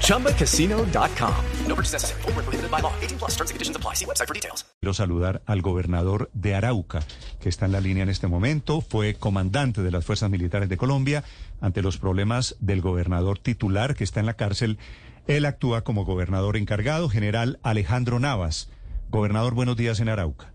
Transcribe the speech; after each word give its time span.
ChumbaCasino.com. 0.00 1.34
No 1.66 1.74
purchase 1.74 1.94
necessary. 1.94 2.22
Full 2.22 2.32
prohibited 2.32 2.70
by 2.70 2.80
law. 2.80 2.92
18 3.00 3.18
plus 3.18 3.36
terms 3.36 3.50
and 3.50 3.56
conditions 3.56 3.76
apply. 3.76 3.94
See 3.94 4.04
website 4.06 4.26
for 4.26 4.34
details. 4.34 4.64
Quiero 4.80 4.94
saludar 4.94 5.42
al 5.46 5.62
gobernador 5.62 6.30
de 6.34 6.54
Arauca, 6.54 7.00
que 7.40 7.48
está 7.48 7.64
en 7.64 7.72
la 7.72 7.80
línea 7.80 8.02
en 8.02 8.10
este 8.10 8.26
momento. 8.26 8.80
Fue 8.82 9.14
comandante 9.14 9.82
de 9.82 9.90
las 9.90 10.04
Fuerzas 10.04 10.30
Militares 10.30 10.68
de 10.68 10.76
Colombia. 10.76 11.24
Ante 11.60 11.80
los 11.80 11.96
problemas 11.96 12.56
del 12.60 12.82
gobernador 12.82 13.38
titular 13.38 13.94
que 13.94 14.04
está 14.04 14.20
en 14.20 14.26
la 14.26 14.34
cárcel, 14.34 14.78
él 15.26 15.46
actúa 15.46 15.84
como 15.84 16.04
gobernador 16.04 16.58
encargado, 16.58 17.08
general 17.08 17.58
Alejandro 17.62 18.20
Navas. 18.20 18.68
Gobernador, 19.10 19.54
buenos 19.54 19.76
días 19.76 20.00
en 20.00 20.10
Arauca. 20.10 20.52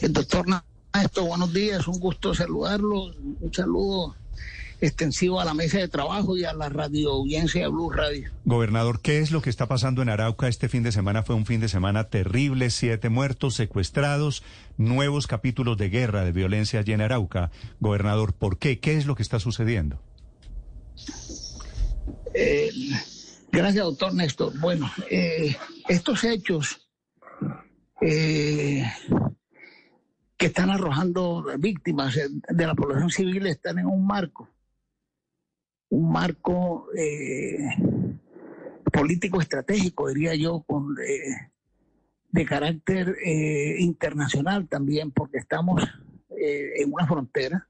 El 0.00 0.12
doctor 0.12 0.44
Néstor, 0.94 1.26
buenos 1.26 1.52
días, 1.52 1.88
un 1.88 1.98
gusto 1.98 2.34
saludarlo, 2.34 3.04
un 3.04 3.50
saludo 3.52 4.16
extensivo 4.80 5.40
a 5.40 5.44
la 5.44 5.54
mesa 5.54 5.78
de 5.78 5.88
trabajo 5.88 6.36
y 6.36 6.44
a 6.44 6.52
la 6.52 6.68
radio 6.68 7.10
audiencia 7.10 7.62
de 7.62 7.68
Blue 7.68 7.90
Radio. 7.90 8.30
Gobernador, 8.44 9.00
¿qué 9.00 9.18
es 9.18 9.30
lo 9.30 9.42
que 9.42 9.50
está 9.50 9.66
pasando 9.66 10.02
en 10.02 10.08
Arauca? 10.08 10.48
Este 10.48 10.68
fin 10.68 10.82
de 10.82 10.92
semana 10.92 11.22
fue 11.22 11.34
un 11.34 11.46
fin 11.46 11.60
de 11.60 11.68
semana 11.68 12.04
terrible, 12.04 12.70
siete 12.70 13.08
muertos, 13.08 13.54
secuestrados, 13.54 14.42
nuevos 14.76 15.26
capítulos 15.26 15.76
de 15.76 15.88
guerra, 15.88 16.24
de 16.24 16.32
violencia 16.32 16.80
allí 16.80 16.92
en 16.92 17.00
Arauca. 17.00 17.50
Gobernador, 17.80 18.34
¿por 18.34 18.58
qué? 18.58 18.78
¿Qué 18.78 18.96
es 18.96 19.06
lo 19.06 19.14
que 19.14 19.22
está 19.22 19.40
sucediendo? 19.40 20.00
Eh, 22.34 22.70
gracias, 23.50 23.84
doctor 23.84 24.14
Néstor. 24.14 24.58
Bueno, 24.60 24.90
eh, 25.10 25.56
estos 25.88 26.24
hechos 26.24 26.88
eh, 28.00 28.84
que 30.36 30.46
están 30.46 30.70
arrojando 30.70 31.44
víctimas 31.58 32.14
de 32.14 32.66
la 32.66 32.74
población 32.74 33.10
civil 33.10 33.46
están 33.48 33.78
en 33.78 33.86
un 33.86 34.06
marco, 34.06 34.48
un 35.90 36.12
marco 36.12 36.86
eh, 36.96 37.68
político 38.92 39.40
estratégico, 39.40 40.08
diría 40.08 40.34
yo, 40.34 40.62
con, 40.66 40.96
eh, 40.98 41.52
de 42.30 42.44
carácter 42.44 43.16
internacional 43.78 44.68
también, 44.68 45.10
porque 45.10 45.38
estamos 45.38 45.82
en 46.30 46.92
una 46.92 47.06
frontera 47.06 47.66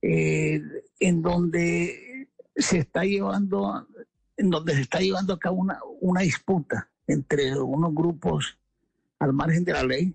en 0.00 1.22
donde 1.22 2.28
se 2.54 2.78
está 2.78 3.04
llevando, 3.04 3.88
en 4.36 4.50
donde 4.50 4.74
se 4.74 4.82
está 4.82 5.00
llevando 5.00 5.34
a 5.34 5.38
cabo 5.38 5.56
una, 5.56 5.80
una 6.00 6.20
disputa 6.20 6.88
entre 7.06 7.58
unos 7.58 7.94
grupos 7.94 8.58
al 9.18 9.32
margen 9.32 9.64
de 9.64 9.72
la 9.72 9.84
ley, 9.84 10.14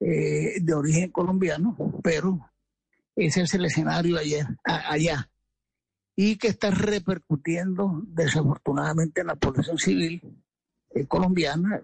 eh, 0.00 0.58
de 0.60 0.74
origen 0.74 1.10
colombiano, 1.10 1.76
pero 2.02 2.50
ese 3.26 3.42
es 3.42 3.54
el 3.54 3.64
escenario 3.64 4.18
ayer, 4.18 4.46
allá, 4.64 5.30
y 6.16 6.36
que 6.36 6.48
está 6.48 6.70
repercutiendo 6.70 8.02
desafortunadamente 8.06 9.20
en 9.20 9.28
la 9.28 9.36
población 9.36 9.78
civil 9.78 10.22
eh, 10.90 11.06
colombiana, 11.06 11.82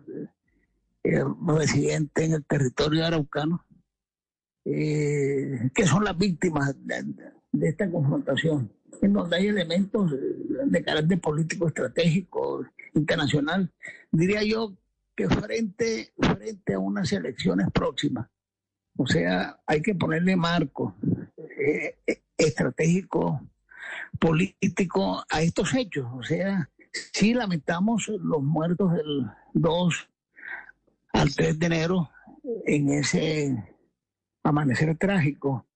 eh, 1.03 1.25
residente 1.47 2.25
en 2.25 2.33
el 2.35 2.45
territorio 2.45 3.07
araucano, 3.07 3.65
que 4.65 5.87
son 5.87 6.05
las 6.05 6.17
víctimas 6.17 6.75
de 7.53 7.69
esta 7.69 7.91
confrontación, 7.91 8.73
en 9.03 9.13
donde 9.13 9.37
hay 9.37 9.48
elementos 9.48 10.11
de 10.11 10.83
carácter 10.83 11.20
político, 11.20 11.69
estratégico, 11.69 12.64
internacional. 12.95 13.70
Diría 14.11 14.42
yo 14.42 14.75
que 15.14 15.29
frente, 15.29 16.13
frente 16.19 16.75
a 16.75 16.79
unas 16.79 17.13
elecciones 17.13 17.69
próximas, 17.73 18.29
o 18.97 19.07
sea, 19.07 19.59
hay 19.67 19.83
que 19.83 19.95
ponerle 19.95 20.37
marco 20.37 20.95
eh, 21.37 21.97
eh, 22.07 22.23
estratégico, 22.37 23.41
político 24.19 25.25
a 25.31 25.43
estos 25.43 25.75
hechos. 25.75 26.07
O 26.15 26.23
sea, 26.23 26.71
sí 27.13 27.35
lamentamos 27.35 28.09
los 28.09 28.43
muertos 28.43 28.93
del 28.93 29.27
2 29.55 30.09
al 31.13 31.35
3 31.35 31.59
de 31.59 31.67
enero 31.67 32.11
en 32.67 32.91
ese 32.91 33.65
amanecer 34.43 34.97
trágico, 34.99 35.67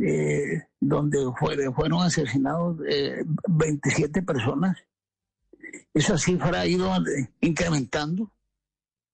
eh, 0.00 0.62
donde 0.80 1.18
fueron 1.74 2.02
asesinados 2.02 2.78
27 3.48 4.22
personas. 4.22 4.78
Esa 5.94 6.18
cifra 6.18 6.60
ha 6.60 6.66
ido 6.66 6.90
incrementando 7.40 8.32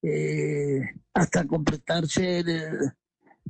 eh, 0.02 0.80
hasta 1.12 1.46
completarse 1.46 2.38
el 2.40 2.92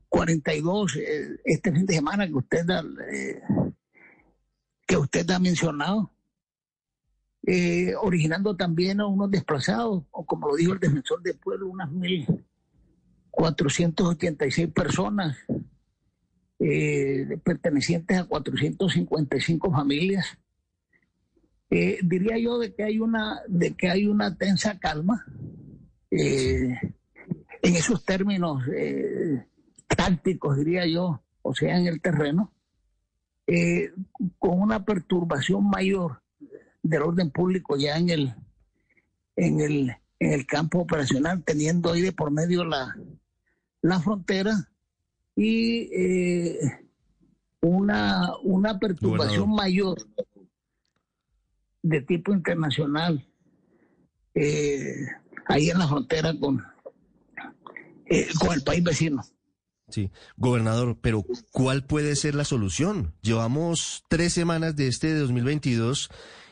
42 0.09 0.97
eh, 0.97 1.41
este 1.45 1.71
fin 1.73 1.87
de 1.87 1.95
semana 1.95 2.27
que 2.27 2.35
usted 2.35 2.69
ha, 2.71 2.83
eh, 3.11 3.41
que 4.87 4.97
usted 4.97 5.31
ha 5.31 5.39
mencionado, 5.39 6.13
originando 8.03 8.57
también 8.57 9.01
a 9.01 9.07
unos 9.07 9.31
desplazados, 9.31 10.05
o 10.11 10.27
como 10.27 10.49
lo 10.49 10.57
dijo 10.57 10.75
el 10.75 10.81
defensor 10.81 11.23
del 11.23 11.39
pueblo, 11.39 11.69
unas 11.69 11.89
1.486 11.91 14.71
personas 14.73 15.37
pertenecientes 17.43 18.19
a 18.19 18.25
455 18.25 19.73
familias. 19.73 20.27
diría 21.71 22.37
yo 22.39 22.59
de 22.59 22.75
que 22.75 22.83
hay 22.83 22.99
una 22.99 23.41
de 23.49 23.75
que 23.75 23.89
hay 23.89 24.07
una 24.07 24.37
tensa 24.37 24.79
calma 24.79 25.25
eh, 26.11 26.75
en 27.63 27.77
esos 27.77 28.05
términos 28.05 28.63
eh, 28.75 29.47
tácticos, 29.89 30.57
diría 30.57 30.87
yo, 30.87 31.23
o 31.43 31.55
sea, 31.55 31.79
en 31.79 31.87
el 31.87 32.01
terreno, 32.01 32.53
eh, 33.47 33.91
con 34.39 34.61
una 34.61 34.85
perturbación 34.85 35.69
mayor 35.69 36.23
del 36.83 37.03
orden 37.03 37.31
público 37.31 37.77
ya 37.77 37.97
en 37.97 38.11
el, 38.11 38.35
en 39.37 39.61
el, 39.61 39.97
en 40.19 40.33
el 40.33 40.47
campo 40.47 40.81
operacional, 40.81 41.43
teniendo 41.45 41.93
ahí 41.93 42.03
de 42.03 42.13
por 42.13 42.31
medio 42.31 42.65
la, 42.65 42.95
la 43.83 44.01
frontera 44.01 44.69
y 45.35 45.89
una, 47.61 48.33
una 48.43 48.79
perturbación 48.79 49.51
mayor 49.51 49.99
de 51.83 52.01
tipo 52.03 52.33
internacional. 52.33 53.25
Eh, 54.35 55.07
ahí 55.47 55.71
en 55.71 55.79
la 55.79 55.89
frontera 55.89 56.35
con, 56.39 56.63
eh, 58.07 58.29
con 58.39 58.53
el 58.53 58.63
país 58.63 58.85
vecino. 58.85 59.23
Sí, 59.89 60.11
gobernador, 60.37 60.99
pero 61.01 61.25
¿cuál 61.51 61.85
puede 61.85 62.15
ser 62.15 62.35
la 62.35 62.45
solución? 62.45 63.15
Llevamos 63.23 64.05
tres 64.09 64.35
semanas 64.35 64.77
de 64.77 64.89
este 64.89 65.15
de 65.15 65.21
2022 65.21 66.11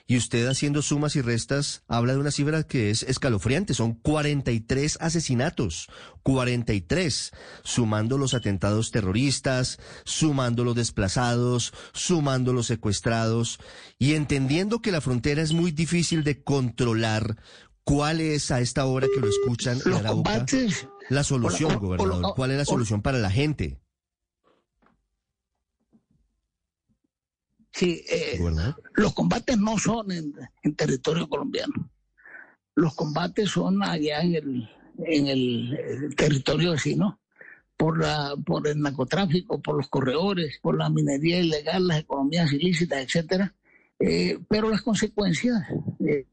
y 0.09 0.17
usted 0.17 0.47
haciendo 0.47 0.83
sumas 0.83 1.17
y 1.17 1.21
restas 1.21 1.83
habla 1.89 2.13
de 2.13 2.21
una 2.21 2.31
cifra 2.31 2.63
que 2.63 2.91
es 2.91 3.03
escalofriante. 3.03 3.75
Son 3.75 3.95
43 3.95 4.99
asesinatos, 5.01 5.89
43, 6.23 7.33
sumando 7.65 8.17
los 8.17 8.33
atentados 8.33 8.91
terroristas, 8.91 9.79
sumando 10.05 10.65
los 10.65 10.77
desplazados, 10.77 11.75
sumando 11.93 12.53
los 12.53 12.67
secuestrados 12.67 13.59
y 13.99 14.15
entendiendo 14.15 14.81
que 14.81 14.93
la 14.93 15.01
frontera 15.01 15.43
es 15.43 15.53
muy 15.53 15.73
difícil 15.73 16.23
de 16.23 16.43
controlar. 16.43 17.37
¿Cuál 17.83 18.21
es 18.21 18.51
a 18.51 18.61
esta 18.61 18.85
hora 18.85 19.07
que 19.13 19.21
lo 19.21 19.29
escuchan 19.29 19.81
en 19.85 19.93
Arauca 19.93 20.45
la 21.09 21.25
solución, 21.25 21.79
gobernador? 21.79 22.35
¿Cuál 22.35 22.53
es 22.53 22.59
la 22.59 22.65
solución 22.65 23.03
para 23.03 23.19
la 23.19 23.31
gente? 23.31 23.81
Sí, 27.73 28.03
eh, 28.09 28.41
los 28.95 29.13
combates 29.13 29.59
no 29.59 29.79
son 29.79 30.11
en, 30.11 30.33
territorio 30.77 31.29
colombiano. 31.29 31.91
Los 32.75 32.95
combates 32.95 33.51
son 33.51 33.83
allá 33.83 34.23
en 34.23 34.35
el, 34.35 34.71
en 34.99 35.27
el, 35.27 36.15
territorio 36.17 36.73
vecino 36.73 37.21
por 37.77 37.99
la 37.99 38.35
por 38.47 38.67
el 38.67 38.81
narcotráfico, 38.81 39.61
por 39.61 39.77
los 39.77 39.89
corredores, 39.89 40.59
por 40.63 40.79
la 40.79 40.89
minería 40.89 41.39
ilegal, 41.39 41.87
las 41.87 42.01
economías 42.01 42.51
ilícitas, 42.51 43.01
etcétera. 43.01 43.55
Eh, 43.99 44.39
pero 44.49 44.71
las 44.71 44.81
consecuencias 44.81 45.63
eh, 46.01 46.27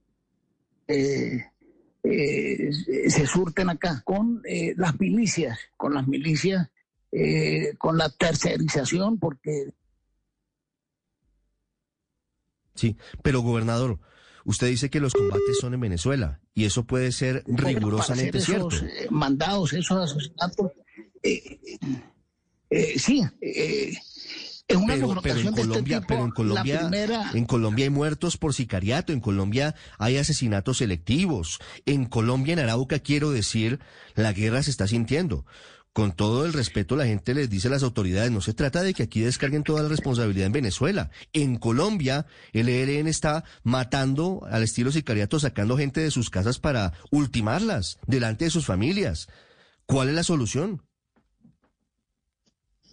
eh, 0.88 1.46
eh, 2.04 2.72
se 3.08 3.26
surten 3.26 3.70
acá 3.70 4.02
con 4.04 4.42
eh, 4.46 4.74
las 4.78 5.00
milicias, 5.00 5.58
con 5.78 5.94
las 5.94 6.08
milicias, 6.08 6.70
con 7.78 7.98
la 7.98 8.10
tercerización, 8.10 9.20
porque... 9.20 9.72
Sí, 12.74 12.98
pero 13.22 13.42
gobernador, 13.42 14.00
usted 14.46 14.68
dice 14.68 14.90
que 14.90 15.00
los 15.00 15.14
combates 15.14 15.60
son 15.60 15.74
en 15.74 15.80
Venezuela 15.80 16.42
y 16.54 16.66
eso 16.66 16.86
puede 16.86 17.12
ser 17.12 17.44
rigurosamente 17.46 18.32
Para 18.32 18.44
hacer 18.44 18.56
cierto. 18.56 18.68
esos, 18.70 18.84
eh, 18.84 19.08
mandados, 19.10 19.74
esos 19.74 20.12
asesinatos, 20.12 20.72
eh, 21.22 21.60
eh, 22.70 23.00
sí, 23.00 23.24
eh, 23.42 23.94
es 24.68 24.78
una 24.78 24.94
Pero, 24.94 25.22
pero 25.22 25.40
en 25.40 25.48
este 25.48 25.62
Colombia, 25.62 25.98
tipo. 26.00 26.08
pero 26.08 26.26
en 26.26 26.32
Colombia, 26.32 26.80
primera, 26.82 27.32
en 27.34 27.46
Colombia 27.46 27.86
hay 27.86 27.90
muertos 27.90 28.38
por 28.38 28.54
sicariato, 28.54 29.12
en 29.12 29.20
Colombia 29.20 29.76
hay 29.98 30.18
asesinatos 30.18 30.78
selectivos, 30.78 31.60
en 31.86 32.06
Colombia, 32.06 32.54
en 32.54 32.60
Arauca, 32.60 33.00
quiero 33.00 33.32
decir, 33.32 33.80
la 34.16 34.32
guerra 34.34 34.64
se 34.64 34.72
está 34.72 34.88
sintiendo. 34.88 35.46
Con 35.92 36.12
todo 36.12 36.44
el 36.46 36.54
respeto, 36.54 36.96
la 36.96 37.06
gente 37.06 37.36
les 37.36 37.52
dice 37.52 37.68
a 37.68 37.72
las 37.72 37.84
autoridades, 37.84 38.32
no 38.32 38.42
se 38.42 38.56
trata 38.56 38.82
de 38.82 38.96
que 38.96 39.04
aquí 39.04 39.20
descarguen 39.20 39.62
toda 39.62 39.84
la 39.84 39.90
responsabilidad 39.90 40.48
en 40.48 40.52
Venezuela. 40.54 41.12
En 41.34 41.58
Colombia, 41.58 42.26
el 42.52 42.68
ELN 42.68 43.08
está 43.08 43.44
matando 43.62 44.42
al 44.50 44.64
estilo 44.64 44.92
sicariato, 44.92 45.40
sacando 45.40 45.78
gente 45.78 46.02
de 46.02 46.10
sus 46.10 46.32
casas 46.32 46.58
para 46.58 46.94
ultimarlas 47.12 48.00
delante 48.08 48.46
de 48.46 48.52
sus 48.52 48.66
familias. 48.66 49.28
¿Cuál 49.86 50.10
es 50.10 50.16
la 50.16 50.24
solución? 50.24 50.82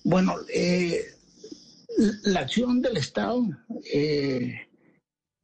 Bueno, 0.05 0.37
eh, 0.53 1.03
la 2.25 2.41
acción 2.41 2.81
del 2.83 2.97
Estado 2.97 3.43
eh, 3.93 4.55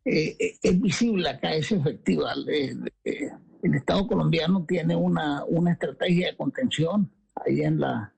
eh, 0.04 0.36
es 0.62 0.80
visible 0.80 1.28
acá, 1.28 1.54
es 1.54 1.70
efectiva. 1.72 2.32
Eh, 2.48 2.74
eh, 3.04 3.30
el 3.62 3.74
Estado 3.74 4.06
colombiano 4.06 4.64
tiene 4.66 4.94
una, 4.96 5.44
una 5.44 5.72
estrategia 5.72 6.28
de 6.30 6.36
contención 6.36 7.10
ahí 7.34 7.62
en 7.62 7.80
la, 7.80 8.14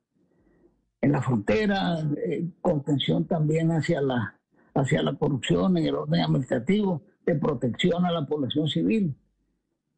en 1.01 1.13
la 1.13 1.23
frontera, 1.23 1.99
eh, 2.27 2.49
contención 2.61 3.27
también 3.27 3.71
hacia 3.73 4.01
la, 4.01 4.39
hacia 4.75 5.03
la 5.03 5.15
corrupción 5.15 5.77
en 5.77 5.87
el 5.87 5.95
orden 5.95 6.21
administrativo, 6.21 7.03
de 7.25 7.35
protección 7.35 8.05
a 8.07 8.11
la 8.13 8.27
población 8.27 8.69
civil. 8.69 9.15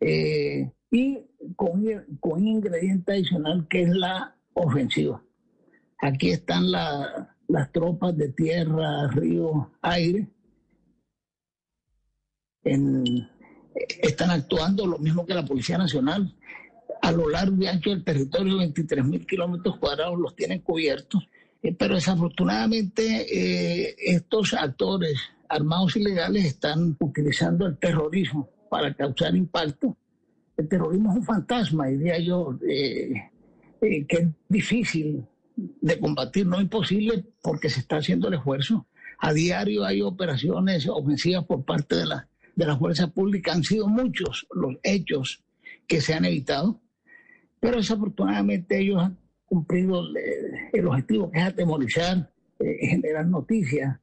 Eh, 0.01 0.71
y 0.91 1.19
con, 1.57 1.85
con 2.19 2.41
un 2.41 2.49
ingrediente 2.49 3.13
adicional 3.13 3.67
que 3.69 3.83
es 3.83 3.91
la 3.91 4.37
ofensiva. 4.55 5.23
Aquí 5.99 6.31
están 6.31 6.71
la- 6.71 7.37
las 7.51 7.73
tropas 7.73 8.17
de 8.17 8.29
tierra, 8.29 9.09
río, 9.09 9.73
aire. 9.83 10.29
Están 14.03 14.31
actuando 14.31 14.87
lo 14.87 14.99
mismo 14.99 15.27
que 15.27 15.35
la 15.35 15.45
Policía 15.45 15.79
Nacional. 15.79 16.35
A 17.03 17.13
lo 17.13 17.29
largo 17.29 17.57
y 17.63 17.67
ancho 17.67 17.91
del 17.91 18.05
territorio, 18.05 18.59
23 18.59 19.05
mil 19.05 19.27
kilómetros 19.27 19.79
cuadrados 19.79 20.19
los 20.19 20.37
tienen 20.37 20.61
cubiertos. 20.61 21.27
Eh, 21.63 21.75
pero 21.75 21.95
desafortunadamente 21.95 23.27
eh, 23.29 23.95
estos 23.99 24.55
actores 24.55 25.19
armados 25.49 25.97
ilegales 25.97 26.45
están 26.45 26.97
utilizando 27.01 27.67
el 27.67 27.77
terrorismo 27.79 28.49
para 28.69 28.95
causar 28.95 29.35
impacto. 29.35 29.97
El 30.57 30.69
terrorismo 30.69 31.11
es 31.11 31.17
un 31.17 31.25
fantasma, 31.25 31.87
diría 31.87 32.19
yo, 32.19 32.59
eh, 32.69 33.15
que 33.81 34.07
es 34.17 34.29
difícil 34.49 35.25
de 35.81 35.99
combatir, 35.99 36.47
no 36.47 36.61
imposible 36.61 37.25
porque 37.43 37.71
se 37.71 37.81
está 37.81 37.97
haciendo 37.97 38.29
el 38.29 38.35
esfuerzo. 38.35 38.87
A 39.19 39.33
diario 39.33 39.85
hay 39.85 40.03
operaciones 40.03 40.89
ofensivas 40.89 41.45
por 41.45 41.65
parte 41.65 41.97
de 41.97 42.07
la, 42.07 42.29
de 42.57 42.67
la 42.67 42.77
fuerza 42.77 43.09
pública, 43.09 43.53
han 43.53 43.65
sido 43.65 43.89
muchos 43.89 44.47
los 44.55 44.77
hechos 44.83 45.43
que 45.87 46.01
se 46.01 46.15
han 46.15 46.25
evitado, 46.25 46.81
pero 47.61 47.77
desafortunadamente 47.77 48.79
ellos 48.79 49.03
han 49.03 49.19
cumplido 49.45 50.07
el, 50.07 50.17
el 50.73 50.87
objetivo 50.87 51.31
que 51.31 51.39
es 51.39 51.45
atemorizar, 51.45 52.33
eh, 52.59 52.87
generar 52.87 53.27
noticias, 53.27 53.99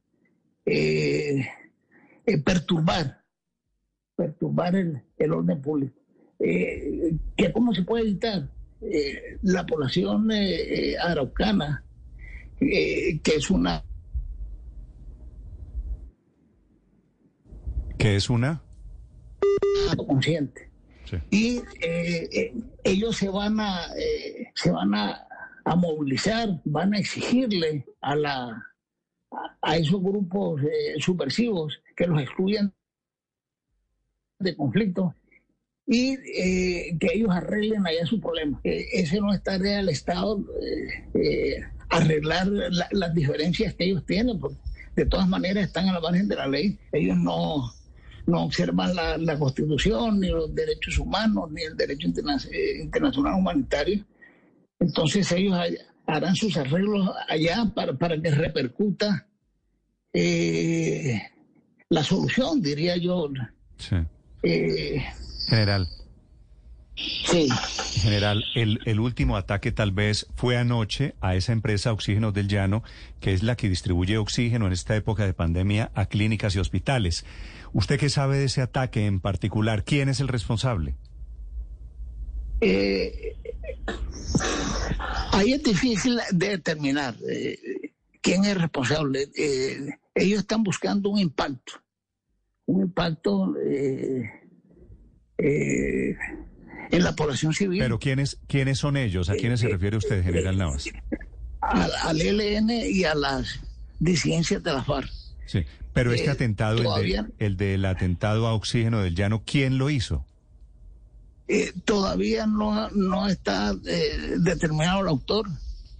eh, 0.64 1.46
eh, 2.26 2.38
perturbar, 2.38 3.22
perturbar 4.14 4.76
el, 4.76 5.02
el 5.16 5.32
orden 5.32 5.60
público. 5.62 5.98
Eh, 6.38 7.16
¿Cómo 7.52 7.74
se 7.74 7.82
puede 7.82 8.04
evitar? 8.04 8.48
Eh, 8.80 9.38
la 9.42 9.66
población 9.66 10.30
eh, 10.30 10.92
eh, 10.92 10.98
araucana, 10.98 11.84
eh, 12.60 13.18
que 13.22 13.34
es 13.36 13.50
una 13.50 13.82
que 17.98 18.14
es 18.14 18.30
una... 18.30 18.62
consciente. 20.06 20.70
Sí. 21.04 21.16
Y 21.30 21.62
eh, 21.84 22.54
ellos 22.84 23.16
se 23.16 23.28
van 23.28 23.58
a 23.58 23.86
eh, 23.96 24.52
se 24.54 24.70
van 24.70 24.94
a, 24.94 25.26
a 25.64 25.74
movilizar, 25.74 26.60
van 26.64 26.94
a 26.94 26.98
exigirle 26.98 27.84
a 28.00 28.14
la 28.14 28.74
a, 29.32 29.56
a 29.60 29.76
esos 29.76 30.00
grupos 30.00 30.62
eh, 30.62 30.94
subversivos 31.00 31.80
que 31.96 32.06
los 32.06 32.20
excluyan 32.22 32.72
de 34.38 34.56
conflicto 34.56 35.14
y 35.90 36.18
eh, 36.36 36.96
que 37.00 37.08
ellos 37.14 37.30
arreglen 37.30 37.86
allá 37.86 38.04
su 38.04 38.20
problema. 38.20 38.60
Eh, 38.62 38.86
ese 38.92 39.20
no 39.20 39.32
es 39.32 39.42
tarea 39.42 39.78
del 39.78 39.88
Estado 39.88 40.38
eh, 40.62 41.04
eh, 41.14 41.64
arreglar 41.88 42.46
la- 42.46 42.88
las 42.92 43.14
diferencias 43.14 43.72
que 43.74 43.84
ellos 43.86 44.04
tienen, 44.04 44.38
porque 44.38 44.58
de 44.94 45.06
todas 45.06 45.26
maneras 45.26 45.64
están 45.66 45.88
a 45.88 45.94
la 45.94 46.00
margen 46.00 46.28
de 46.28 46.36
la 46.36 46.46
ley. 46.46 46.78
Ellos 46.92 47.16
no, 47.16 47.72
no 48.26 48.42
observan 48.44 48.94
la, 48.94 49.16
la 49.16 49.38
Constitución, 49.38 50.20
ni 50.20 50.28
los 50.28 50.54
derechos 50.54 50.98
humanos, 50.98 51.50
ni 51.50 51.62
el 51.62 51.74
derecho 51.74 52.06
interna- 52.06 52.36
internacional 52.82 53.34
humanitario. 53.34 54.04
Entonces 54.78 55.32
ellos 55.32 55.56
harán 56.06 56.36
sus 56.36 56.54
arreglos 56.58 57.10
allá 57.28 57.64
para, 57.74 57.94
para 57.94 58.20
que 58.20 58.30
repercuta 58.30 59.26
eh, 60.12 61.18
la 61.88 62.02
solución, 62.04 62.60
diría 62.60 62.96
yo. 62.98 63.30
Sí. 63.78 63.96
Eh, 65.48 65.50
General, 65.50 65.88
sí. 66.94 67.48
general, 68.00 68.44
el, 68.54 68.80
el 68.84 69.00
último 69.00 69.36
ataque 69.36 69.72
tal 69.72 69.92
vez 69.92 70.26
fue 70.34 70.58
anoche 70.58 71.14
a 71.20 71.36
esa 71.36 71.52
empresa 71.52 71.92
Oxígenos 71.92 72.34
del 72.34 72.48
Llano, 72.48 72.82
que 73.20 73.32
es 73.32 73.42
la 73.42 73.56
que 73.56 73.68
distribuye 73.68 74.18
oxígeno 74.18 74.66
en 74.66 74.72
esta 74.72 74.94
época 74.94 75.24
de 75.24 75.32
pandemia 75.32 75.90
a 75.94 76.06
clínicas 76.06 76.54
y 76.54 76.58
hospitales. 76.58 77.24
¿Usted 77.72 77.98
qué 77.98 78.10
sabe 78.10 78.38
de 78.38 78.44
ese 78.44 78.60
ataque 78.60 79.06
en 79.06 79.20
particular? 79.20 79.84
¿Quién 79.84 80.08
es 80.08 80.20
el 80.20 80.28
responsable? 80.28 80.94
Eh, 82.60 83.36
ahí 85.32 85.52
es 85.52 85.62
difícil 85.62 86.18
de 86.32 86.48
determinar 86.50 87.16
eh, 87.28 87.58
quién 88.20 88.44
es 88.44 88.60
responsable. 88.60 89.28
Eh, 89.36 89.88
ellos 90.14 90.40
están 90.40 90.62
buscando 90.62 91.10
un 91.10 91.18
impacto, 91.18 91.74
un 92.66 92.82
impacto 92.82 93.54
eh, 95.38 96.10
eh, 96.10 96.16
en 96.90 97.04
la 97.04 97.14
población 97.14 97.52
civil, 97.54 97.78
Pero 97.80 97.98
¿quiénes, 97.98 98.38
quiénes 98.46 98.78
son 98.78 98.96
ellos? 98.96 99.28
¿A 99.30 99.34
quiénes 99.34 99.60
se 99.60 99.68
refiere 99.68 99.96
usted, 99.96 100.22
general 100.24 100.56
Navas? 100.58 100.84
al, 101.60 101.90
al 102.02 102.20
ELN 102.20 102.70
y 102.70 103.04
a 103.04 103.14
las 103.14 103.60
disidencias 104.00 104.62
de 104.62 104.72
la 104.72 104.82
FARC. 104.84 105.10
Sí, 105.46 105.64
pero 105.92 106.12
este 106.12 106.26
Eh, 106.28 106.30
atentado, 106.30 106.78
el, 106.78 106.84
todavía- 106.84 107.22
de, 107.38 107.46
el 107.46 107.56
del 107.56 107.84
atentado 107.84 108.46
a 108.46 108.54
Oxígeno 108.54 109.00
del 109.02 109.14
Llano, 109.14 109.42
¿quién 109.44 109.76
lo 109.78 109.90
hizo? 109.90 110.24
Eh, 111.48 111.72
todavía 111.84 112.46
no, 112.46 112.90
no 112.90 113.26
está 113.28 113.74
eh, 113.86 114.34
determinado 114.38 115.00
el 115.02 115.08
autor. 115.08 115.46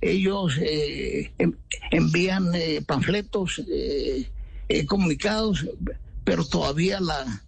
Ellos 0.00 0.56
eh, 0.60 1.32
en- 1.38 1.56
envían 1.90 2.54
eh, 2.54 2.82
panfletos, 2.86 3.62
eh, 3.70 4.28
eh, 4.68 4.86
comunicados, 4.86 5.66
pero 6.24 6.44
todavía 6.46 7.00
la, 7.00 7.42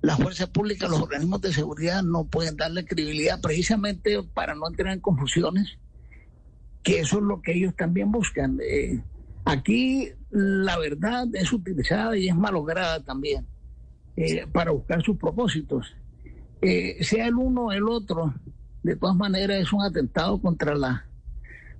la 0.00 0.16
fuerza 0.16 0.46
pública, 0.46 0.86
los 0.86 1.00
organismos 1.00 1.40
de 1.40 1.52
seguridad 1.52 2.02
no 2.02 2.24
pueden 2.24 2.56
darle 2.56 2.84
credibilidad 2.84 3.40
precisamente 3.40 4.22
para 4.22 4.54
no 4.54 4.68
entrar 4.68 4.92
en 4.92 5.00
confusiones, 5.00 5.78
que 6.82 7.00
eso 7.00 7.18
es 7.18 7.24
lo 7.24 7.42
que 7.42 7.52
ellos 7.52 7.74
también 7.76 8.12
buscan. 8.12 8.58
Eh, 8.62 9.02
aquí 9.44 10.10
la 10.30 10.78
verdad 10.78 11.26
es 11.32 11.52
utilizada 11.52 12.16
y 12.16 12.28
es 12.28 12.36
malograda 12.36 13.02
también 13.02 13.46
eh, 14.16 14.46
para 14.52 14.70
buscar 14.70 15.02
sus 15.02 15.16
propósitos 15.16 15.94
eh, 16.60 17.02
sea 17.02 17.26
el 17.26 17.34
uno 17.34 17.66
o 17.66 17.72
el 17.72 17.88
otro, 17.88 18.34
de 18.82 18.96
todas 18.96 19.16
maneras 19.16 19.60
es 19.60 19.72
un 19.72 19.82
atentado 19.82 20.40
contra 20.40 20.74
la 20.74 21.06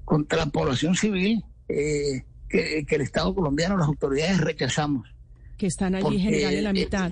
contra 0.04 0.38
la 0.38 0.46
población 0.46 0.94
civil 0.94 1.44
que, 1.68 2.24
que 2.48 2.94
el 2.94 3.00
Estado 3.02 3.34
colombiano, 3.34 3.76
las 3.76 3.88
autoridades 3.88 4.40
rechazamos. 4.40 5.17
Que 5.58 5.66
están 5.66 5.94
allí, 5.94 6.18
general, 6.18 6.54
en 6.54 6.64
la 6.64 6.72
mitad. 6.72 7.10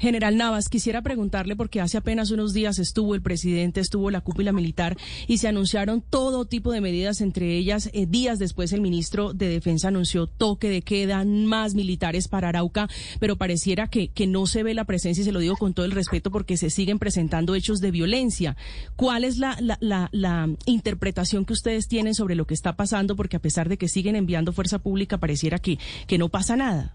General 0.00 0.36
Navas, 0.36 0.68
quisiera 0.68 1.02
preguntarle, 1.02 1.56
porque 1.56 1.80
hace 1.80 1.98
apenas 1.98 2.30
unos 2.30 2.54
días 2.54 2.78
estuvo 2.78 3.14
el 3.14 3.20
presidente, 3.20 3.80
estuvo 3.80 4.10
la 4.10 4.22
cúpula 4.22 4.52
militar 4.52 4.96
y 5.26 5.38
se 5.38 5.48
anunciaron 5.48 6.00
todo 6.00 6.46
tipo 6.46 6.72
de 6.72 6.80
medidas, 6.80 7.20
entre 7.20 7.56
ellas, 7.56 7.90
eh, 7.92 8.06
días 8.06 8.38
después 8.38 8.72
el 8.72 8.80
ministro 8.80 9.34
de 9.34 9.48
Defensa 9.48 9.88
anunció 9.88 10.26
toque 10.26 10.70
de 10.70 10.82
queda, 10.82 11.24
más 11.24 11.74
militares 11.74 12.28
para 12.28 12.48
Arauca, 12.48 12.88
pero 13.18 13.36
pareciera 13.36 13.88
que, 13.88 14.08
que 14.08 14.26
no 14.26 14.46
se 14.46 14.62
ve 14.62 14.74
la 14.74 14.84
presencia, 14.84 15.22
y 15.22 15.24
se 15.24 15.32
lo 15.32 15.40
digo 15.40 15.56
con 15.56 15.74
todo 15.74 15.84
el 15.84 15.92
respeto, 15.92 16.30
porque 16.30 16.56
se 16.56 16.70
siguen 16.70 16.98
presentando 16.98 17.54
hechos 17.54 17.80
de 17.80 17.90
violencia. 17.90 18.56
¿Cuál 18.96 19.24
es 19.24 19.38
la, 19.38 19.56
la, 19.60 19.76
la, 19.80 20.08
la 20.12 20.48
interpretación 20.66 21.44
que 21.44 21.52
ustedes 21.52 21.88
tienen 21.88 22.14
sobre 22.14 22.36
lo 22.36 22.46
que 22.46 22.54
está 22.54 22.76
pasando? 22.76 23.16
Porque 23.16 23.36
a 23.36 23.40
pesar 23.40 23.68
de 23.68 23.76
que 23.76 23.88
siguen 23.88 24.14
enviando 24.14 24.52
fuerza 24.52 24.78
pública, 24.78 25.18
pareciera 25.18 25.58
que, 25.58 25.78
que 26.06 26.18
no 26.18 26.28
pasa 26.28 26.56
nada. 26.56 26.94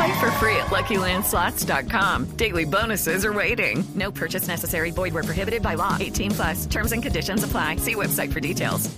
Play 0.00 0.18
for 0.18 0.30
free 0.40 0.56
at 0.56 0.68
LuckyLandSlots.com. 0.70 2.24
Daily 2.36 2.64
bonuses 2.64 3.22
are 3.22 3.34
waiting. 3.34 3.84
No 3.94 4.10
purchase 4.10 4.48
necessary. 4.48 4.92
Void 4.92 5.12
where 5.12 5.22
prohibited 5.22 5.62
by 5.62 5.74
law. 5.74 5.98
18 6.00 6.30
plus. 6.30 6.66
Terms 6.66 6.92
and 6.92 7.02
conditions 7.02 7.44
apply. 7.44 7.76
See 7.76 7.94
website 7.94 8.32
for 8.32 8.40
details. 8.40 8.88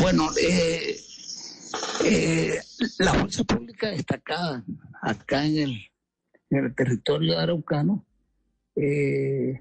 Bueno, 0.00 0.30
eh, 0.40 0.94
eh, 2.04 2.60
la 3.00 3.14
fuerza 3.14 3.42
pública 3.42 3.88
destacada 3.90 4.62
acá 5.02 5.44
en 5.44 5.58
el, 5.58 5.90
en 6.50 6.64
el 6.66 6.74
territorio 6.76 7.36
araucano 7.36 8.04
eh, 8.76 9.60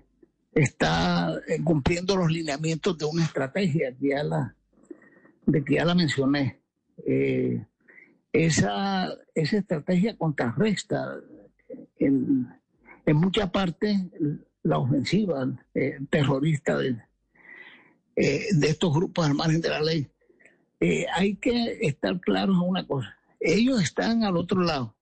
está 0.53 1.41
eh, 1.48 1.58
cumpliendo 1.63 2.15
los 2.15 2.32
lineamientos 2.32 2.96
de 3.00 3.05
una 3.05 3.24
estrategia 3.24 3.91
que 4.00 4.10
ya 4.10 4.24
la, 4.24 4.55
de 5.48 5.63
que 5.63 5.74
ya 5.74 5.86
la 5.86 5.96
mencioné. 5.96 6.60
Eh, 7.03 7.65
esa, 8.34 9.16
esa 9.36 9.58
estrategia 9.58 10.18
contrarresta 10.18 11.20
en, 12.00 12.48
en 13.06 13.16
mucha 13.16 13.52
parte 13.52 14.10
la 14.63 14.80
ofensiva 14.80 15.48
eh, 15.75 16.00
terrorista 16.10 16.78
de, 16.78 16.98
eh, 18.16 18.46
de 18.52 18.68
estos 18.68 18.94
grupos 18.94 19.28
al 19.28 19.36
margen 19.36 19.62
de 19.62 19.70
la 19.70 19.82
ley. 19.82 20.08
Eh, 20.80 21.06
hay 21.13 21.36
que 21.36 21.78
estar 21.82 22.20
claros 22.20 22.56
en 22.56 22.68
una 22.68 22.86
cosa. 22.86 23.16
Ellos 23.40 23.82
están 23.82 24.24
al 24.24 24.36
otro 24.36 24.62
lado. 24.62 24.96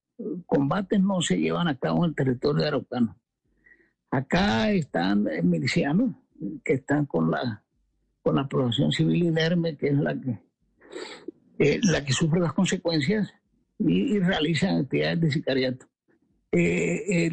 Combates 0.45 0.99
no 0.99 1.21
se 1.21 1.39
llevan 1.39 1.67
a 1.67 1.77
cabo 1.77 2.03
en 2.03 2.09
el 2.09 2.15
territorio 2.15 2.67
araucano. 2.67 3.17
Acá 4.11 4.71
están 4.71 5.25
milicianos 5.43 6.15
que 6.63 6.73
están 6.73 7.05
con 7.05 7.31
la 7.31 7.63
con 8.21 8.35
la 8.35 8.47
población 8.47 8.91
civil 8.91 9.23
inerme, 9.23 9.77
que 9.77 9.87
es 9.87 9.95
la 9.95 10.13
que 10.13 10.37
eh, 11.61 11.79
la 11.83 12.03
que 12.03 12.11
sufre 12.11 12.39
las 12.39 12.53
consecuencias 12.53 13.31
y, 13.77 14.15
y 14.15 14.19
realizan 14.19 14.77
actividades 14.77 15.21
de 15.21 15.31
sicariato. 15.31 15.85
Eh, 16.51 17.27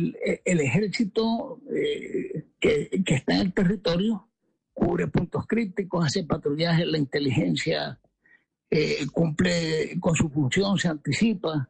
el, 0.44 0.60
ejército 0.60 1.60
eh, 1.74 2.44
que, 2.60 3.02
que 3.04 3.14
está 3.14 3.34
en 3.34 3.40
el 3.40 3.52
territorio 3.52 4.28
cubre 4.72 5.08
puntos 5.08 5.44
críticos, 5.46 6.06
hace 6.06 6.22
patrullaje, 6.22 6.86
la 6.86 6.98
inteligencia 6.98 7.98
eh, 8.70 9.06
cumple 9.10 9.98
con 9.98 10.14
su 10.14 10.28
función, 10.28 10.78
se 10.78 10.88
anticipa, 10.88 11.68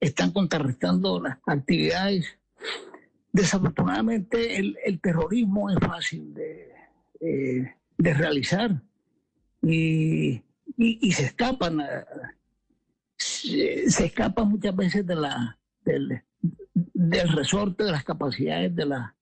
están 0.00 0.30
contrarrestando 0.30 1.20
las 1.20 1.38
actividades. 1.46 2.38
Desafortunadamente 3.32 4.56
el, 4.56 4.78
el 4.84 5.00
terrorismo 5.00 5.68
es 5.68 5.78
fácil 5.78 6.32
de, 6.32 7.74
de 7.98 8.14
realizar 8.14 8.80
y, 9.62 10.42
y, 10.76 10.98
y 11.06 11.12
se 11.12 11.24
escapan, 11.24 11.80
eh, 11.80 12.04
se, 13.16 13.90
se 13.90 14.06
escapan 14.06 14.48
muchas 14.48 14.74
veces 14.74 15.06
de 15.06 15.14
la, 15.14 15.58
del, 15.84 16.22
del 16.72 17.28
resorte 17.28 17.84
de 17.84 17.92
las 17.92 18.04
capacidades 18.04 18.74
de 18.74 18.86
la, 18.86 19.14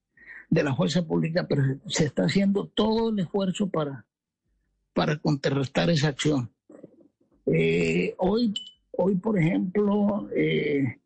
de 0.48 0.62
la 0.62 0.74
fuerza 0.74 1.02
pública, 1.02 1.46
pero 1.48 1.62
se 1.86 2.04
está 2.04 2.24
haciendo 2.24 2.66
todo 2.66 3.10
el 3.10 3.18
esfuerzo 3.20 3.68
para, 3.68 4.04
para 4.92 5.16
contrarrestar 5.18 5.90
esa 5.90 6.08
acción. 6.08 6.50
Eh, 7.46 8.14
hoy, 8.18 8.54
hoy, 8.92 9.16
por 9.16 9.38
ejemplo, 9.38 10.28
eh, 10.34 11.00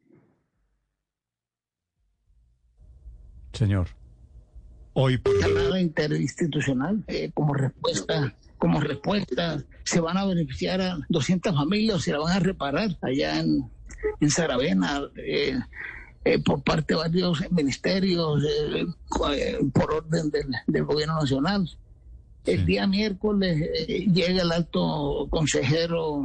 Señor. 3.52 3.88
Hoy 4.94 5.18
por 5.18 5.40
llamada 5.40 5.80
interinstitucional 5.80 7.02
eh, 7.06 7.30
como 7.32 7.54
respuesta 7.54 8.34
como 8.64 8.80
respuesta 8.80 9.62
se 9.84 10.00
van 10.00 10.16
a 10.16 10.24
beneficiar 10.24 10.80
a 10.80 10.98
200 11.10 11.54
familias 11.54 12.00
se 12.00 12.12
la 12.12 12.18
van 12.20 12.32
a 12.34 12.38
reparar 12.40 12.96
allá 13.02 13.40
en, 13.40 13.70
en 14.20 14.30
Saravena 14.30 15.02
eh, 15.16 15.58
eh, 16.24 16.38
por 16.42 16.62
parte 16.62 16.94
de 16.94 16.98
varios 17.00 17.42
ministerios 17.50 18.42
eh, 18.42 18.86
eh, 19.36 19.58
por 19.74 19.92
orden 19.92 20.30
del, 20.30 20.46
del 20.66 20.84
gobierno 20.84 21.20
nacional 21.20 21.68
el 22.46 22.60
Sí. 22.60 22.64
día 22.64 22.86
miércoles 22.86 23.60
eh, 23.86 24.06
llega 24.10 24.40
el 24.40 24.50
alto 24.50 25.26
consejero 25.28 26.22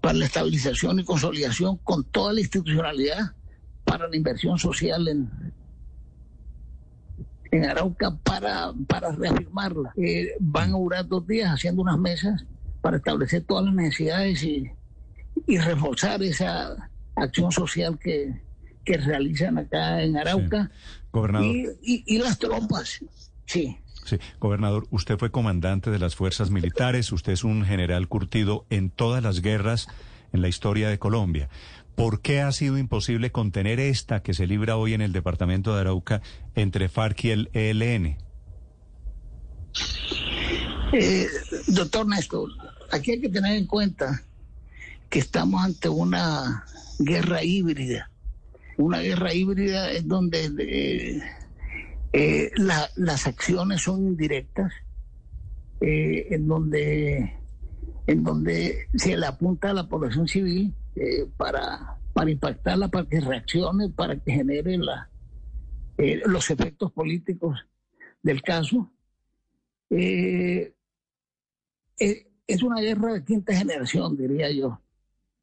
para 0.00 0.14
la 0.14 0.24
estabilización 0.24 0.98
y 1.00 1.04
consolidación 1.04 1.76
con 1.84 2.04
toda 2.04 2.32
la 2.32 2.40
institucionalidad 2.40 3.32
para 3.84 4.08
la 4.08 4.16
inversión 4.16 4.58
social 4.58 5.06
en, 5.08 5.30
en 7.50 7.64
Arauca 7.64 8.16
para, 8.22 8.72
para 8.86 9.10
reafirmarla. 9.12 9.92
Eh, 9.96 10.28
van 10.40 10.70
a 10.70 10.78
durar 10.78 11.06
dos 11.08 11.26
días 11.26 11.50
haciendo 11.50 11.82
unas 11.82 11.98
mesas 11.98 12.44
para 12.80 12.96
establecer 12.98 13.42
todas 13.44 13.64
las 13.64 13.74
necesidades 13.74 14.42
y, 14.42 14.70
y 15.46 15.58
reforzar 15.58 16.22
esa 16.22 16.90
acción 17.16 17.50
social 17.52 17.98
que, 17.98 18.40
que 18.84 18.96
realizan 18.98 19.58
acá 19.58 20.02
en 20.02 20.16
Arauca. 20.16 20.70
Gobernador. 21.12 21.46
Y, 21.48 21.66
y- 21.82 22.04
y 22.06 22.18
las 22.18 22.38
tropas, 22.38 23.00
sí. 23.46 23.78
Sí, 24.04 24.16
gobernador, 24.40 24.86
usted 24.90 25.18
fue 25.18 25.30
comandante 25.30 25.90
de 25.90 25.98
las 25.98 26.16
fuerzas 26.16 26.50
militares, 26.50 27.12
usted 27.12 27.32
es 27.32 27.44
un 27.44 27.64
general 27.66 28.08
curtido 28.08 28.64
en 28.70 28.88
todas 28.88 29.22
las 29.22 29.42
guerras 29.42 29.86
en 30.32 30.40
la 30.40 30.48
historia 30.48 30.88
de 30.88 30.98
Colombia. 30.98 31.50
¿Por 31.98 32.22
qué 32.22 32.40
ha 32.40 32.52
sido 32.52 32.78
imposible 32.78 33.32
contener 33.32 33.80
esta 33.80 34.22
que 34.22 34.32
se 34.32 34.46
libra 34.46 34.76
hoy 34.76 34.94
en 34.94 35.00
el 35.00 35.12
departamento 35.12 35.74
de 35.74 35.80
Arauca 35.80 36.22
entre 36.54 36.88
FARC 36.88 37.24
y 37.24 37.30
el 37.30 37.50
ELN? 37.52 38.16
Eh, 40.92 41.26
doctor 41.66 42.06
Néstor, 42.06 42.50
aquí 42.92 43.10
hay 43.10 43.20
que 43.20 43.28
tener 43.28 43.56
en 43.56 43.66
cuenta 43.66 44.22
que 45.10 45.18
estamos 45.18 45.62
ante 45.62 45.88
una 45.88 46.64
guerra 47.00 47.42
híbrida. 47.42 48.10
Una 48.76 49.00
guerra 49.00 49.34
híbrida 49.34 49.90
es 49.90 50.06
donde 50.06 50.44
eh, 50.60 51.20
eh, 52.12 52.50
la- 52.56 52.88
las 52.94 53.26
acciones 53.26 53.82
son 53.82 54.06
indirectas, 54.06 54.72
en 55.80 56.46
donde 56.46 57.34
en 58.06 58.22
donde 58.24 58.86
se 58.94 59.16
le 59.16 59.26
apunta 59.26 59.70
a 59.70 59.74
la 59.74 59.86
población 59.88 60.26
civil 60.28 60.74
eh, 61.00 61.26
para, 61.36 61.96
para 62.12 62.30
impactarla, 62.30 62.88
para 62.88 63.08
que 63.08 63.20
reaccione, 63.20 63.88
para 63.90 64.16
que 64.18 64.32
genere 64.32 64.76
eh, 65.96 66.20
los 66.26 66.50
efectos 66.50 66.90
políticos 66.90 67.64
del 68.22 68.42
caso. 68.42 68.90
Eh, 69.90 70.74
eh, 72.00 72.26
es 72.46 72.62
una 72.62 72.80
guerra 72.80 73.12
de 73.12 73.24
quinta 73.24 73.54
generación, 73.54 74.16
diría 74.16 74.50
yo. 74.50 74.80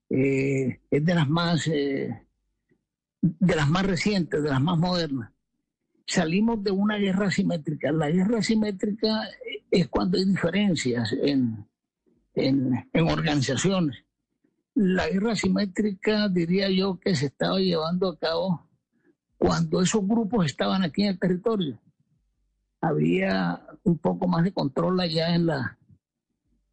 Es 0.09 0.77
de 0.89 1.15
las 1.15 1.27
más 1.29 1.65
de 1.65 3.55
las 3.55 3.69
más 3.69 3.85
recientes, 3.85 4.43
de 4.43 4.49
las 4.49 4.61
más 4.61 4.77
modernas. 4.77 5.31
Salimos 6.05 6.63
de 6.63 6.71
una 6.71 6.97
guerra 6.97 7.27
asimétrica. 7.27 7.91
La 7.91 8.09
guerra 8.09 8.39
asimétrica 8.39 9.27
es 9.71 9.87
cuando 9.87 10.17
hay 10.17 10.25
diferencias 10.25 11.11
en, 11.13 11.65
en, 12.35 12.87
en 12.93 13.07
organizaciones. 13.09 14.04
La 14.75 15.09
guerra 15.09 15.31
asimétrica, 15.31 16.27
diría 16.29 16.69
yo, 16.69 16.99
que 16.99 17.15
se 17.15 17.27
estaba 17.27 17.59
llevando 17.59 18.09
a 18.09 18.17
cabo 18.19 18.69
cuando 19.37 19.81
esos 19.81 20.05
grupos 20.05 20.45
estaban 20.45 20.83
aquí 20.83 21.03
en 21.03 21.09
el 21.09 21.19
territorio. 21.19 21.81
Había 22.81 23.65
un 23.83 23.97
poco 23.97 24.27
más 24.27 24.43
de 24.43 24.53
control 24.53 24.99
allá 24.99 25.33
en 25.33 25.45
la 25.47 25.77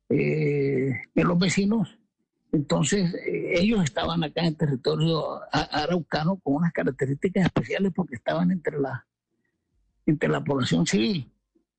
eh, 0.09 0.93
los 1.15 1.39
vecinos. 1.39 1.99
Entonces, 2.51 3.15
eh, 3.15 3.61
ellos 3.61 3.83
estaban 3.83 4.23
acá 4.23 4.43
en 4.43 4.49
el 4.49 4.57
territorio 4.57 5.41
araucano 5.51 6.37
con 6.37 6.57
unas 6.57 6.73
características 6.73 7.47
especiales 7.47 7.93
porque 7.95 8.17
estaban 8.17 8.51
entre 8.51 8.79
la, 8.79 9.07
entre 10.05 10.29
la 10.29 10.45
población 10.45 10.87
civil. 10.87 11.33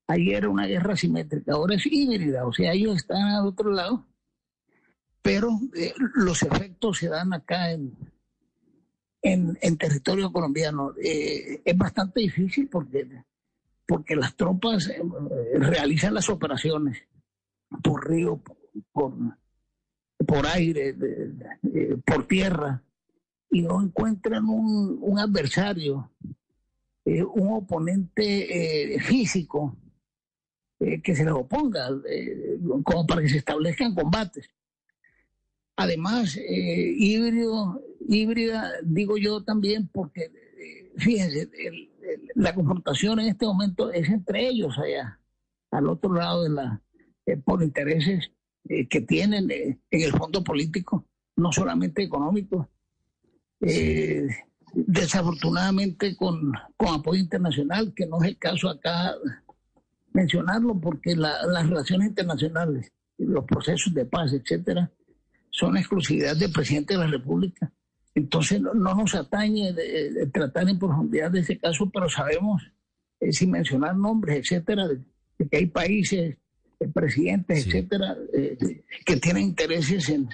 Ahí 0.08 0.32
era 0.32 0.50
una 0.50 0.66
guerra 0.66 0.96
simétrica, 0.96 1.54
ahora 1.54 1.76
es 1.76 1.86
híbrida, 1.86 2.46
o 2.46 2.52
sea, 2.52 2.74
ellos 2.74 2.98
están 2.98 3.22
al 3.22 3.46
otro 3.48 3.72
lado, 3.72 4.06
pero 5.24 5.58
eh, 5.74 5.94
los 6.16 6.44
efectos 6.44 7.00
se 7.00 7.08
dan 7.08 7.34
acá 7.34 7.72
en, 7.72 7.96
en, 9.22 9.78
territorio 9.78 10.32
colombiano. 10.32 10.94
Eh, 11.02 11.62
es 11.64 11.78
bastante 11.78 12.20
difícil 12.20 12.68
porque, 12.70 13.08
porque 13.88 14.18
las 14.18 14.36
tropas 14.36 14.90
eh, 14.90 15.02
realizan 15.54 16.14
las 16.14 16.30
operaciones 16.30 17.02
por 17.82 18.08
río, 18.08 18.42
por, 18.92 19.14
por 20.28 20.46
aire, 20.46 20.94
por 22.06 22.28
tierra, 22.28 22.84
y 23.50 23.62
no 23.62 23.82
encuentran 23.82 24.44
un, 24.46 25.00
un 25.02 25.20
adversario, 25.20 26.12
un 27.06 27.54
oponente 27.54 29.00
físico 29.00 29.78
que 30.80 31.16
se 31.16 31.24
les 31.24 31.34
oponga, 31.34 31.90
como 32.84 33.08
para 33.08 33.22
que 33.22 33.30
se 33.30 33.38
establezcan 33.38 33.96
combates. 33.96 34.50
Además, 35.76 36.38
eh, 36.38 36.94
híbrido, 36.98 37.82
híbrida, 38.08 38.72
digo 38.84 39.18
yo 39.18 39.44
también, 39.44 39.90
porque 39.92 40.32
fíjense, 40.98 41.50
la 42.36 42.54
confrontación 42.54 43.20
en 43.20 43.28
este 43.28 43.46
momento 43.46 43.92
es 43.92 44.08
entre 44.10 44.48
ellos 44.48 44.78
allá, 44.78 45.20
al 45.72 45.90
otro 45.90 46.14
lado 46.14 46.44
de 46.44 46.50
la, 46.50 46.82
por 47.44 47.64
intereses 47.64 48.32
que 48.90 49.02
tienen 49.02 49.50
en 49.52 49.80
el 49.90 50.12
fondo 50.12 50.44
político, 50.44 51.06
no 51.36 51.52
solamente 51.52 52.04
económico. 52.04 52.70
desafortunadamente 54.74 56.16
con, 56.16 56.54
con 56.78 56.90
apoyo 56.90 57.20
internacional, 57.20 57.94
que 57.96 58.06
no 58.06 58.22
es 58.22 58.30
el 58.30 58.38
caso 58.38 58.70
acá 58.70 59.16
mencionarlo 60.14 60.80
porque 60.80 61.16
las 61.16 61.68
relaciones 61.68 62.08
internacionales, 62.08 62.92
los 63.18 63.44
procesos 63.46 63.94
de 63.94 64.06
paz, 64.06 64.32
etcétera, 64.34 64.92
son 65.54 65.78
exclusividad 65.78 66.36
del 66.36 66.52
presidente 66.52 66.96
de 66.96 67.00
la 67.00 67.08
República. 67.08 67.72
Entonces 68.16 68.60
no, 68.60 68.74
nos 68.74 69.16
atañe 69.16 69.72
de, 69.72 70.28
tratar 70.34 70.68
en 70.68 70.80
profundidad 70.80 71.32
de 71.32 71.40
ese 71.40 71.58
caso, 71.58 71.90
pero 71.92 72.10
sabemos, 72.10 72.62
eh, 73.20 73.32
sin 73.32 73.52
mencionar 73.52 73.96
nombres, 73.96 74.40
etcétera, 74.40 74.88
de, 74.88 75.00
que 75.50 75.58
hay 75.58 75.68
países, 75.68 76.38
eh, 76.80 76.88
presidentes, 76.94 77.66
etcétera, 77.66 78.18
eh, 78.34 78.84
que 79.06 79.18
tienen 79.18 79.44
intereses 79.44 80.10
en, 80.10 80.28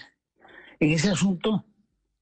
en 0.79 0.89
ese 0.91 1.09
asunto, 1.09 1.65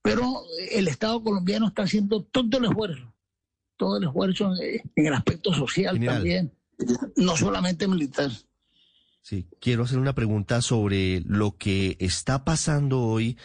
pero 0.02 0.42
el 0.72 0.88
Estado 0.88 1.22
colombiano 1.22 1.68
está 1.68 1.82
haciendo 1.82 2.24
todo 2.24 2.58
el 2.58 2.64
esfuerzo, 2.64 3.14
todo 3.76 3.98
el 3.98 4.04
esfuerzo 4.04 4.52
en, 4.56 5.06
el 5.06 5.14
aspecto 5.14 5.52
social 5.52 6.04
también 6.04 6.52
no 7.16 7.36
solamente 7.36 7.88
militar. 7.88 8.30
Sí, 9.22 9.46
quiero 9.60 9.84
hacer 9.84 9.98
una 9.98 10.14
pregunta 10.14 10.62
sobre 10.62 11.20
lo 11.26 11.56
que 11.56 11.96
está 12.00 12.44
pasando 12.44 13.00
hoy 13.02 13.36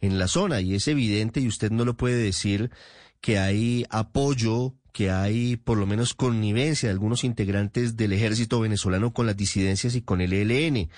en 0.00 0.18
la 0.18 0.28
zona 0.28 0.60
y 0.60 0.74
es 0.74 0.88
evidente 0.88 1.40
y 1.40 1.48
usted 1.48 1.70
no 1.70 1.84
lo 1.84 1.96
puede 1.96 2.16
decir 2.16 2.70
que 3.20 3.38
hay 3.38 3.84
apoyo, 3.90 4.74
que 4.92 5.10
hay 5.10 5.56
por 5.56 5.78
lo 5.78 5.86
menos 5.86 6.14
connivencia 6.14 6.88
de 6.88 6.92
algunos 6.92 7.24
integrantes 7.24 7.96
del 7.96 8.12
ejército 8.12 8.60
venezolano 8.60 9.12
con 9.12 9.26
las 9.26 9.36
disidencias 9.36 9.94
y 9.94 10.02
con 10.02 10.20
el 10.20 10.32
ELN. 10.32 10.90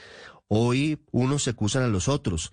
Hoy 0.50 0.99
unos 1.11 1.42
se 1.42 1.50
acusan 1.50 1.82
a 1.82 1.88
los 1.88 2.08
otros, 2.08 2.52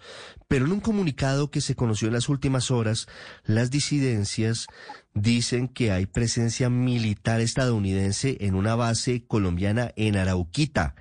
pero 0.50 0.66
en 0.66 0.74
un 0.74 0.82
comunicado 0.82 1.50
que 1.50 1.62
se 1.62 1.76
conoció 1.76 2.08
en 2.08 2.14
las 2.14 2.28
últimas 2.28 2.70
horas, 2.70 3.08
las 3.46 3.72
disidencias 3.72 4.68
dicen 5.14 5.70
que 5.70 5.92
hay 5.92 6.06
presencia 6.06 6.70
militar 6.70 7.40
estadounidense 7.40 8.38
en 8.42 8.56
una 8.56 8.76
base 8.76 9.26
colombiana 9.26 9.94
en 9.96 10.18
Arauquita. 10.18 10.96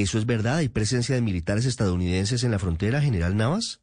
¿Eso 0.00 0.16
es 0.16 0.24
verdad? 0.24 0.56
¿Hay 0.56 0.70
presencia 0.70 1.14
de 1.14 1.20
militares 1.20 1.66
estadounidenses 1.66 2.44
en 2.44 2.50
la 2.50 2.58
frontera, 2.58 3.02
General 3.02 3.36
Navas? 3.36 3.82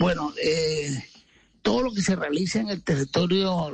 Bueno, 0.00 0.32
eh, 0.42 1.04
todo 1.62 1.82
lo 1.82 1.92
que 1.94 2.02
se 2.02 2.16
realiza 2.16 2.58
en 2.58 2.68
el 2.68 2.82
territorio 2.82 3.72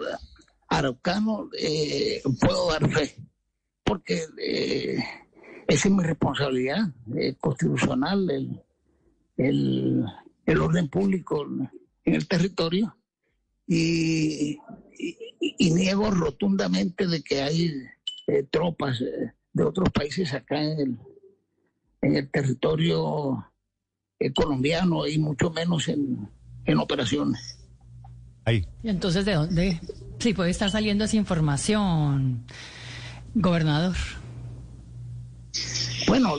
araucano 0.69 1.49
eh, 1.59 2.21
puedo 2.39 2.71
dar 2.71 2.91
fe, 2.91 3.17
porque 3.85 4.27
eh, 4.37 5.03
esa 5.67 5.89
es 5.89 5.95
mi 5.95 6.03
responsabilidad 6.03 6.93
constitucional, 7.41 8.63
el, 9.39 10.05
orden 10.61 10.89
público 10.89 11.47
en 12.05 12.15
el 12.15 12.29
territorio 12.29 12.95
y, 13.67 14.59
niego 15.59 16.11
rotundamente 16.11 17.07
de 17.07 17.23
que 17.23 17.41
hay 17.41 17.73
tropas 18.51 19.01
de 19.59 19.65
otros 19.65 19.91
países 19.91 20.33
acá 20.33 20.63
en 20.63 20.81
el, 20.81 20.99
en 22.01 22.17
el 22.17 22.31
territorio 22.31 23.53
eh, 24.19 24.33
colombiano 24.33 25.07
y 25.07 25.19
mucho 25.19 25.51
menos 25.51 25.89
en, 25.89 26.29
en 26.65 26.79
operaciones. 26.79 27.59
Ahí. 28.45 28.65
¿Y 28.83 28.89
entonces 28.89 29.25
de 29.25 29.35
dónde? 29.35 29.81
Sí, 30.19 30.33
puede 30.33 30.51
estar 30.51 30.71
saliendo 30.71 31.05
esa 31.05 31.17
información, 31.17 32.47
gobernador. 33.35 33.97
Bueno, 36.07 36.37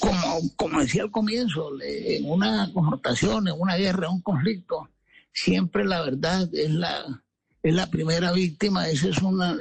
como, 0.00 0.40
como 0.56 0.80
decía 0.80 1.02
al 1.02 1.10
comienzo, 1.10 1.70
en 1.80 2.28
una 2.28 2.70
confrontación, 2.72 3.46
en 3.46 3.54
una 3.56 3.76
guerra, 3.76 4.08
en 4.08 4.14
un 4.14 4.22
conflicto, 4.22 4.88
siempre 5.32 5.84
la 5.84 6.02
verdad 6.02 6.48
es 6.52 6.70
la, 6.70 7.22
es 7.62 7.74
la 7.74 7.86
primera 7.86 8.32
víctima, 8.32 8.88
esa 8.88 9.08
es 9.08 9.22
una, 9.22 9.56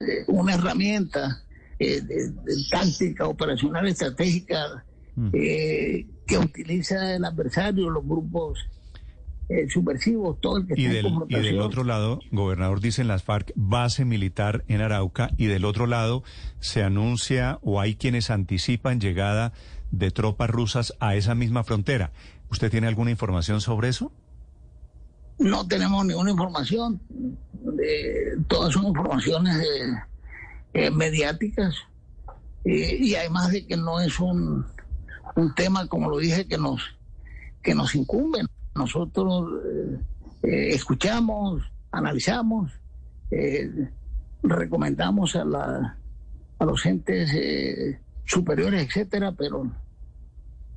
eh, 0.00 0.24
una 0.28 0.54
herramienta 0.54 1.42
eh, 1.78 2.02
táctica, 2.70 3.26
operacional, 3.26 3.86
estratégica 3.88 4.84
mm. 5.16 5.28
eh, 5.32 6.06
que 6.26 6.38
utiliza 6.38 7.14
el 7.14 7.24
adversario, 7.24 7.90
los 7.90 8.04
grupos 8.04 8.58
subversivos, 9.68 10.40
todo 10.40 10.56
el 10.56 10.66
que 10.66 10.80
y 10.80 10.86
está 10.86 10.96
del, 10.96 11.06
en 11.06 11.26
Y 11.28 11.46
del 11.46 11.60
otro 11.60 11.84
lado, 11.84 12.20
gobernador, 12.30 12.80
dicen 12.80 13.06
las 13.06 13.22
FARC, 13.22 13.52
base 13.54 14.06
militar 14.06 14.64
en 14.66 14.80
Arauca, 14.80 15.30
y 15.36 15.44
del 15.44 15.66
otro 15.66 15.86
lado 15.86 16.22
se 16.58 16.82
anuncia 16.82 17.58
o 17.60 17.78
hay 17.78 17.96
quienes 17.96 18.30
anticipan 18.30 18.98
llegada 18.98 19.52
de 19.90 20.10
tropas 20.10 20.48
rusas 20.48 20.94
a 21.00 21.16
esa 21.16 21.34
misma 21.34 21.64
frontera. 21.64 22.12
¿Usted 22.48 22.70
tiene 22.70 22.86
alguna 22.86 23.10
información 23.10 23.60
sobre 23.60 23.90
eso? 23.90 24.10
no 25.42 25.66
tenemos 25.66 26.04
ninguna 26.04 26.30
información. 26.30 27.00
todas 28.48 28.72
son 28.72 28.86
informaciones 28.86 29.56
eh, 30.74 30.90
mediáticas 30.90 31.74
y 32.64 33.14
además 33.16 33.50
de 33.50 33.66
que 33.66 33.76
no 33.76 34.00
es 34.00 34.20
un, 34.20 34.64
un 35.34 35.54
tema, 35.54 35.86
como 35.88 36.08
lo 36.08 36.18
dije, 36.18 36.46
que 36.46 36.56
nos, 36.56 36.80
que 37.60 37.74
nos 37.74 37.94
incumbe. 37.96 38.40
Nosotros 38.76 39.50
eh, 39.64 39.98
eh, 40.44 40.68
escuchamos, 40.74 41.62
analizamos, 41.90 42.70
recomendamos 44.42 45.34
a, 45.34 45.44
la, 45.44 45.98
a 46.58 46.64
los 46.64 46.86
entes 46.86 47.30
superiores, 48.24 48.86
etcétera, 48.86 49.32
pero, 49.32 49.70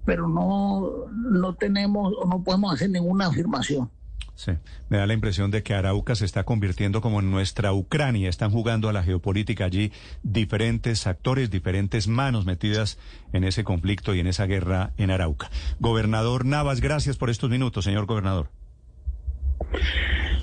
pero 0.05 0.27
no, 0.27 1.05
no 1.11 1.53
tenemos 1.55 2.13
o 2.17 2.25
no 2.25 2.43
podemos 2.43 2.73
hacer 2.73 2.89
ninguna 2.89 3.27
afirmación. 3.27 3.89
Sí, 4.35 4.51
me 4.89 4.97
da 4.97 5.07
la 5.07 5.13
impresión 5.13 5.49
de 5.49 5.63
que 5.63 5.73
Arauca 5.73 6.13
se 6.13 6.25
está 6.25 6.43
convirtiendo 6.43 6.99
como 6.99 7.21
en 7.21 7.31
nuestra 7.31 7.71
Ucrania. 7.71 8.29
Están 8.29 8.51
jugando 8.51 8.89
a 8.89 8.93
la 8.93 9.01
geopolítica 9.01 9.65
allí 9.65 9.93
diferentes 10.23 11.07
actores, 11.07 11.49
diferentes 11.49 12.07
manos 12.07 12.45
metidas 12.45 12.99
en 13.31 13.45
ese 13.45 13.63
conflicto 13.63 14.13
y 14.13 14.19
en 14.19 14.27
esa 14.27 14.45
guerra 14.45 14.91
en 14.97 15.09
Arauca. 15.09 15.49
Gobernador 15.79 16.45
Navas, 16.45 16.81
gracias 16.81 17.15
por 17.15 17.29
estos 17.29 17.49
minutos, 17.49 17.85
señor 17.85 18.05
gobernador. 18.05 18.49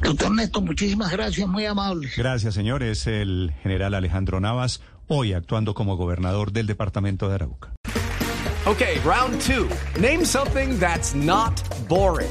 Doctor 0.03 0.35
Néstor, 0.35 0.63
muchísimas 0.63 1.13
gracias, 1.13 1.47
muy 1.47 1.67
amable. 1.67 2.09
Gracias, 2.17 2.55
señor. 2.55 2.83
Es 2.83 3.07
el 3.07 3.53
general 3.63 3.95
Alejandro 3.95 4.41
Navas, 4.41 4.81
hoy 5.07 5.33
actuando 5.33 5.75
como 5.75 5.97
gobernador 5.97 6.53
del 6.53 6.67
departamento 6.67 7.29
de 7.29 7.35
Arauca. 7.35 7.73
Ok, 8.65 8.83
round 9.05 9.41
two. 9.41 9.69
Name 10.01 10.25
something 10.25 10.79
that's 10.79 11.15
not 11.15 11.61
boring. 11.89 12.31